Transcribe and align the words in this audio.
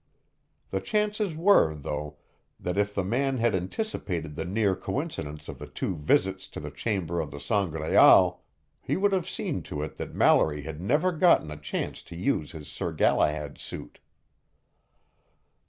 The 0.71 0.79
chances 0.81 1.35
were, 1.35 1.75
though, 1.75 2.17
that 2.59 2.75
if 2.75 2.95
the 2.95 3.03
man 3.03 3.37
had 3.37 3.53
anticipated 3.53 4.35
the 4.35 4.45
near 4.45 4.75
coincidence 4.75 5.47
of 5.47 5.59
the 5.59 5.67
two 5.67 5.95
visits 5.95 6.47
to 6.47 6.59
the 6.59 6.71
chamber 6.71 7.19
of 7.21 7.29
the 7.29 7.37
Sangraal 7.39 8.39
he 8.81 8.97
would 8.97 9.11
have 9.13 9.29
seen 9.29 9.61
to 9.69 9.83
it 9.83 9.97
that 9.97 10.15
Mallory 10.15 10.63
had 10.63 10.81
never 10.81 11.11
gotten 11.11 11.51
a 11.51 11.55
chance 11.55 12.01
to 12.01 12.15
use 12.15 12.51
his 12.53 12.67
Sir 12.67 12.93
Galahad 12.93 13.59
suit. 13.59 13.99